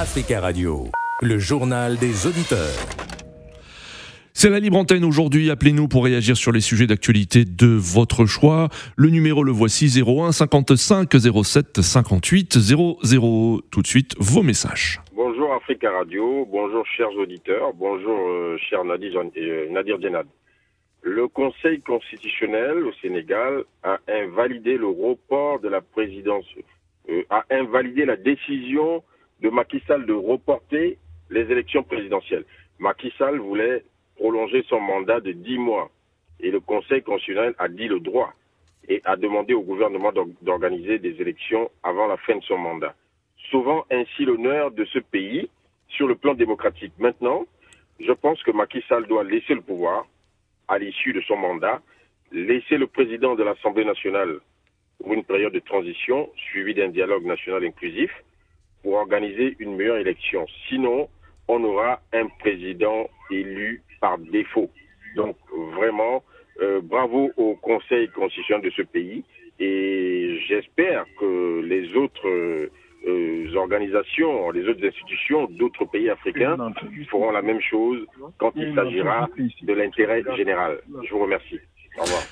[0.00, 0.86] Africa Radio,
[1.20, 2.72] le journal des auditeurs.
[4.32, 5.50] C'est la libre antenne aujourd'hui.
[5.50, 8.70] Appelez-nous pour réagir sur les sujets d'actualité de votre choix.
[8.96, 11.10] Le numéro le voici 01 55
[11.44, 13.60] 07 58 00.
[13.70, 15.02] Tout de suite, vos messages.
[15.14, 20.26] Bonjour Africa Radio, bonjour chers auditeurs, bonjour euh, cher Nadir, euh, Nadir Djenad.
[21.02, 26.46] Le Conseil constitutionnel au Sénégal a invalidé le report de la présidence,
[27.10, 29.02] euh, a invalidé la décision
[29.40, 30.98] de Macky Sall de reporter
[31.30, 32.44] les élections présidentielles.
[32.78, 33.84] Macky Sall voulait
[34.16, 35.90] prolonger son mandat de dix mois
[36.40, 38.32] et le Conseil constitutionnel a dit le droit
[38.88, 42.94] et a demandé au gouvernement d'organiser des élections avant la fin de son mandat,
[43.50, 45.48] sauvant ainsi l'honneur de ce pays
[45.88, 46.92] sur le plan démocratique.
[46.98, 47.46] Maintenant,
[47.98, 50.06] je pense que Macky Sall doit laisser le pouvoir
[50.68, 51.80] à l'issue de son mandat,
[52.32, 54.38] laisser le président de l'Assemblée nationale
[55.02, 58.10] pour une période de transition suivie d'un dialogue national inclusif
[58.82, 60.46] pour organiser une meilleure élection.
[60.68, 61.08] Sinon,
[61.48, 64.70] on aura un président élu par défaut.
[65.16, 65.36] Donc
[65.74, 66.22] vraiment,
[66.60, 69.24] euh, bravo au Conseil constitutionnel de ce pays
[69.58, 72.28] et j'espère que les autres
[73.06, 76.56] euh, organisations, les autres institutions d'autres pays africains
[77.10, 78.06] feront la même chose
[78.38, 79.28] quand il s'agira
[79.62, 80.80] de l'intérêt général.
[81.04, 81.60] Je vous remercie.
[81.98, 82.22] Au revoir.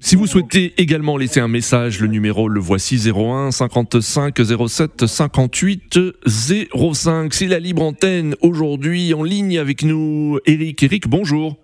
[0.00, 4.34] Si vous souhaitez également laisser un message, le numéro le voici 01 55
[4.68, 7.32] 07 58 05.
[7.32, 10.82] C'est la libre antenne aujourd'hui en ligne avec nous Eric.
[10.82, 11.56] Eric, bonjour.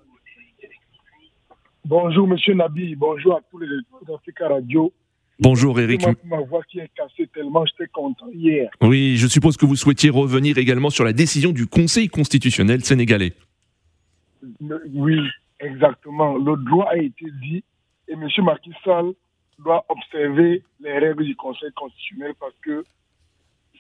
[1.85, 3.67] Bonjour Monsieur Nabi, bonjour à tous les
[4.07, 4.93] d'Africa Radio.
[5.41, 6.07] Bonjour Eric.
[6.25, 8.71] Ma voix qui est cassée tellement j'étais content hier.
[8.81, 13.33] Oui, je suppose que vous souhaitiez revenir également sur la décision du Conseil constitutionnel sénégalais.
[14.93, 15.19] Oui,
[15.59, 16.37] exactement.
[16.37, 17.65] Le droit a été dit
[18.11, 18.29] et M.
[18.45, 19.13] Macky Sall
[19.59, 22.85] doit observer les règles du Conseil constitutionnel parce que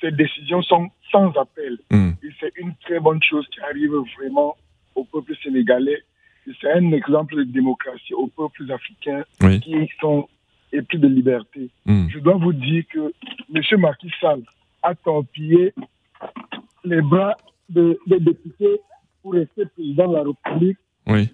[0.00, 1.78] ces décisions sont sans appel.
[1.91, 2.12] Hmm.
[2.22, 4.56] Et c'est une très bonne chose qui arrive vraiment
[4.95, 6.03] au peuple sénégalais.
[6.61, 9.25] C'est un exemple de démocratie aux peuples africains
[9.60, 10.28] qui sont
[10.72, 11.69] épris de liberté.
[11.84, 12.09] Hmm.
[12.09, 13.12] Je dois vous dire que
[13.54, 13.81] M.
[13.81, 14.43] Macky Sall
[14.83, 15.75] a torpillé
[16.84, 17.37] les bras
[17.69, 18.81] des députés
[19.22, 20.78] pour rester président de la République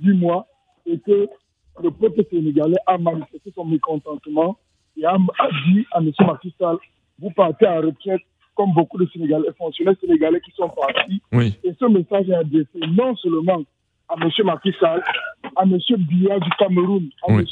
[0.00, 0.46] du mois
[0.86, 1.28] et que
[1.82, 4.56] le peuple sénégalais a manifesté son mécontentement
[4.96, 5.16] et a,
[5.68, 6.10] dit à M.
[6.20, 6.76] Macky Sall,
[7.18, 8.22] vous partez en retraite
[8.54, 11.20] comme beaucoup de Sénégalais, fonctionnaires sénégalais qui sont partis.
[11.62, 13.62] Et ce message est adressé non seulement
[14.08, 14.30] à M.
[14.44, 15.02] Macky Sall,
[15.54, 15.78] à M.
[15.98, 17.44] Biya du Cameroun, à M.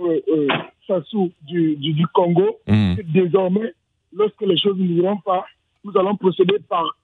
[0.00, 0.48] Euh, euh,
[0.86, 2.58] Sassou du, du, Congo.
[2.66, 2.94] Mm.
[3.12, 3.74] Désormais,
[4.12, 5.44] lorsque les choses n'iront pas,
[5.84, 6.96] nous allons procéder par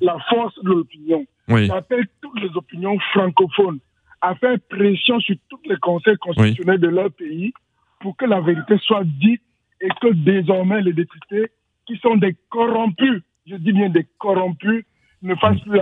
[0.00, 1.24] la force de l'opinion.
[1.48, 3.78] J'appelle toutes les opinions francophones
[4.24, 7.52] à faire pression sur tous les conseils constitutionnels de leur pays
[8.00, 9.42] pour que la vérité soit dite
[9.80, 11.50] et que désormais les députés
[11.86, 14.84] qui sont des corrompus, je dis bien des corrompus,
[15.22, 15.78] ne fassent plus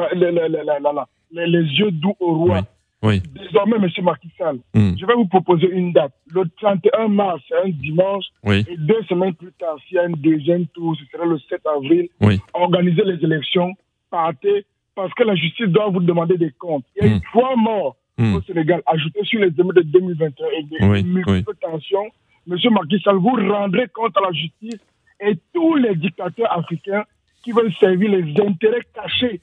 [1.33, 2.63] les, yeux doux au roi.
[3.03, 4.05] Désormais, M.
[4.05, 4.95] Macky Sall, hmm.
[4.99, 6.13] je vais vous proposer une date.
[6.33, 8.25] Le 31 mars, c'est un dimanche.
[8.49, 11.61] Et deux semaines plus tard, s'il y a un deuxième tour, ce sera le 7
[11.67, 12.09] avril.
[12.55, 13.73] Organiser les élections,
[14.11, 14.65] partez,
[14.97, 16.85] parce que la justice doit vous demander des comptes.
[16.97, 17.21] Il y a eu hmm.
[17.33, 18.35] trois morts Hmm.
[18.35, 22.11] au Sénégal, ajouté sur les émeutes de 2021 et des oui, multiples tensions,
[22.51, 22.57] M.
[22.71, 24.81] Macky Sall, vous rendrez compte à la justice
[25.21, 27.05] et tous les dictateurs africains
[27.43, 29.41] qui veulent servir les intérêts cachés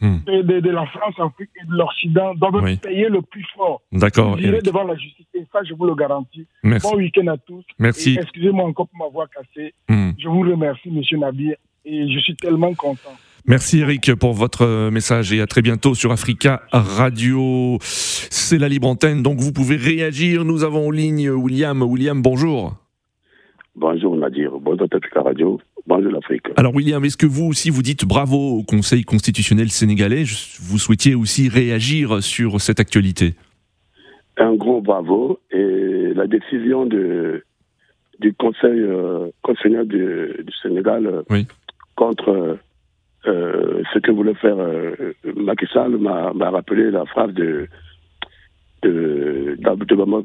[0.00, 0.18] hmm.
[0.26, 3.82] de, la France, Afrique et de l'Occident doivent payer le plus fort.
[3.90, 4.36] D'accord.
[4.36, 6.46] Vous irez devant la justice et ça, je vous le garantis.
[6.62, 6.86] Merci.
[6.88, 7.64] Bon week-end à tous.
[7.78, 8.16] Merci.
[8.20, 9.74] Excusez-moi encore pour ma voix cassée.
[9.88, 10.12] Hmm.
[10.18, 11.18] Je vous remercie, M.
[11.18, 13.16] Nabir, et je suis tellement content.
[13.46, 17.76] Merci Eric pour votre message et à très bientôt sur Africa Radio.
[17.82, 20.46] C'est la libre antenne, donc vous pouvez réagir.
[20.46, 21.82] Nous avons en ligne William.
[21.82, 22.72] William, bonjour.
[23.76, 26.46] Bonjour Nadir, bonjour Africa Radio, bonjour l'Afrique.
[26.56, 30.24] Alors William, est-ce que vous aussi vous dites bravo au Conseil constitutionnel sénégalais?
[30.62, 33.34] Vous souhaitiez aussi réagir sur cette actualité?
[34.38, 37.44] Un gros bravo et la décision de,
[38.20, 41.24] du Conseil euh, constitutionnel du, Sénégal
[41.94, 42.58] contre
[43.26, 47.68] euh, ce que voulait faire euh, Macky Sall m'a rappelé la phrase de
[48.82, 50.22] d'Obama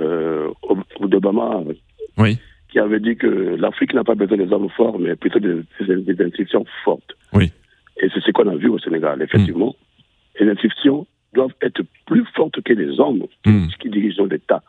[0.00, 1.72] euh,
[2.18, 2.38] oui.
[2.70, 6.24] qui avait dit que l'Afrique n'a pas besoin des hommes forts, mais plutôt des, des
[6.24, 7.16] institutions fortes.
[7.32, 7.50] Oui.
[8.02, 9.74] Et c'est ce qu'on a vu au Sénégal, effectivement.
[10.38, 10.44] Mm.
[10.44, 13.68] Les institutions doivent être plus fortes que les hommes mm.
[13.80, 14.62] qui dirigent l'État.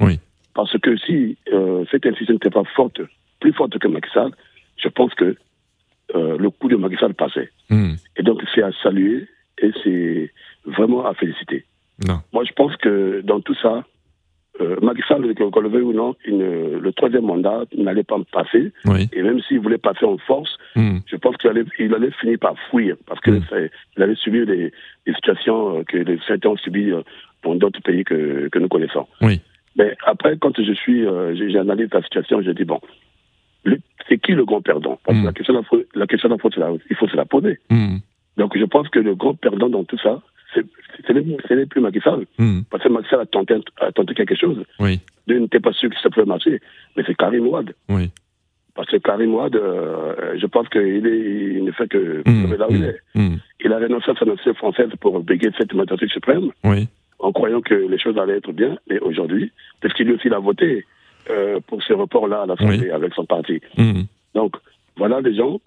[0.00, 0.20] Oui.
[0.54, 3.00] Parce que si euh, cette institution n'était pas forte,
[3.40, 4.30] plus forte que Macky Sall,
[4.76, 5.36] je pense que
[6.14, 7.50] euh, le coup de Macky Sall passait.
[7.70, 7.94] Hmm.
[8.16, 9.26] Et donc, c'est à saluer
[9.58, 10.30] et c'est
[10.64, 11.64] vraiment à féliciter.
[12.06, 12.20] Non.
[12.32, 13.84] Moi, je pense que dans tout ça,
[14.60, 18.72] euh, Macky Sall, qu'on le veuille ou non, le troisième mandat n'allait pas passer.
[19.12, 20.98] Et même s'il voulait passer en force, hmm.
[21.06, 24.02] je pense qu'il allait, il allait finir par fuir parce qu'il hmm.
[24.02, 24.72] allait subir des,
[25.14, 27.02] situations euh, que les certains ont subies euh,
[27.42, 29.06] dans d'autres pays que, que nous connaissons.
[29.20, 29.40] Oui.
[29.76, 32.80] Mais après, quand je suis, euh, j'ai analysé la situation, je dis bon,
[34.08, 34.98] c'est qui le grand perdant?
[35.04, 35.26] Parce que hmm.
[35.26, 35.64] la question,
[35.94, 36.28] la question
[36.90, 37.58] il faut se la poser.
[38.36, 40.20] Donc je pense que le grand perdant dans tout ça,
[40.54, 42.26] ce n'est plus Macky Sall.
[42.38, 42.60] Hmm.
[42.70, 44.62] Parce que Macky Sall a tenté, a tenté quelque chose.
[44.80, 45.00] Oui.
[45.26, 46.60] Je n'étais pas sûr que ça pouvait marcher.
[46.96, 47.74] Mais c'est Karim Ouad.
[47.88, 48.10] Oui.
[48.74, 52.54] Parce que Karim Ouad, euh, je pense qu'il il ne fait que mmh.
[52.56, 53.00] là où il est.
[53.14, 53.36] Hmm.
[53.64, 56.50] Il a renoncé à sa nationalité française pour bégayer cette magistrature suprême.
[56.64, 56.88] Oui.
[57.20, 58.76] En croyant que les choses allaient être bien.
[58.88, 60.84] Mais aujourd'hui, parce qu'il lui aussi a voté
[61.30, 63.60] euh, pour ce report-là à l'Assemblée avec son parti.
[63.76, 64.02] Hmm.
[64.34, 64.56] Donc,
[64.96, 65.60] voilà des gens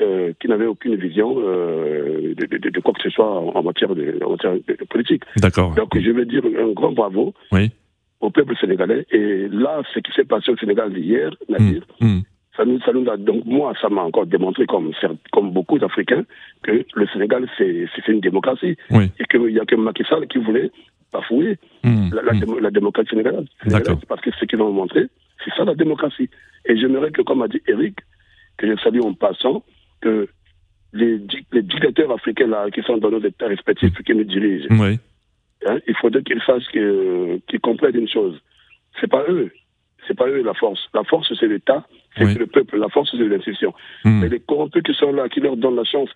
[0.00, 3.94] euh, qui n'avaient aucune vision euh, de, de, de, quoi que ce soit en, matière,
[3.94, 5.22] de, en matière de, politique.
[5.36, 5.74] D'accord.
[5.74, 7.70] Donc je veux dire un grand bravo oui.
[8.20, 9.06] au peuple sénégalais.
[9.10, 12.06] Et là, ce qui s'est passé au Sénégal hier, Nadir, mmh.
[12.06, 12.22] Mmh.
[12.56, 14.92] Ça nous, ça nous a, donc moi, ça m'a encore démontré, comme,
[15.30, 16.24] comme beaucoup d'Africains,
[16.62, 18.76] que le Sénégal, c'est une démocratie.
[18.90, 19.12] Oui.
[19.20, 20.72] Et qu'il n'y a que Macky Sall qui voulait
[21.12, 22.10] bafouer mmh.
[22.14, 23.46] la, la, la, démocratie sénégalaise.
[23.62, 25.06] sénégalaise parce que ce qu'ils ont montré,
[25.44, 26.28] c'est ça la démocratie.
[26.66, 27.96] Et j'aimerais que, comme a dit Eric,
[28.56, 29.62] que je salue en passant,
[30.00, 30.28] que
[30.92, 31.20] les,
[31.52, 34.68] les dictateurs africains là, qui sont dans nos États respectifs, qui nous dirigent,
[35.66, 38.38] hein, il faudrait qu'ils sachent qu'ils comprennent une chose.
[39.00, 39.50] C'est pas eux.
[40.06, 40.80] C'est pas eux la force.
[40.94, 42.78] La force, c'est l'État, c'est le peuple.
[42.78, 43.74] La force, c'est l'institution.
[44.04, 44.20] Hmm.
[44.20, 46.08] Mais les corrompus qui sont là, qui leur donnent la chance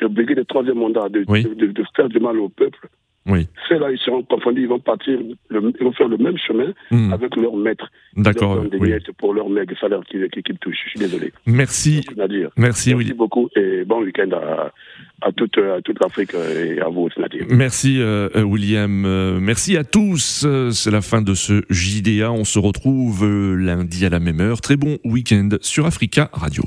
[0.00, 2.88] de briguer le troisième mandat, de, de, faire du mal au peuple,
[3.28, 3.46] oui.
[3.68, 5.18] Ceux-là, ils seront confondus, ils vont partir,
[5.50, 7.12] ils vont faire le même chemin hmm.
[7.12, 7.86] avec leur maître.
[8.16, 8.62] D'accord.
[8.64, 8.92] Des oui.
[9.18, 10.76] pour leur maigre salaire qui, qui, qui touche.
[10.84, 11.32] Je suis désolé.
[11.46, 12.04] Merci.
[12.16, 12.50] Nadir.
[12.56, 14.72] Merci, Merci beaucoup et bon week-end à,
[15.20, 17.44] à toute, à toute l'Afrique et à vous, Nadir.
[17.50, 19.04] Merci, euh, William.
[19.04, 20.46] Euh, merci à tous.
[20.72, 22.32] C'est la fin de ce JDA.
[22.32, 24.60] On se retrouve euh, lundi à la même heure.
[24.60, 26.62] Très bon week-end sur Africa Radio.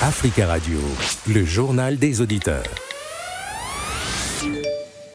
[0.00, 0.78] Africa Radio,
[1.32, 2.91] le journal des auditeurs.